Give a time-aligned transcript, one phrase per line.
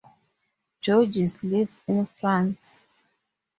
[0.81, 2.87] Georges lives in France.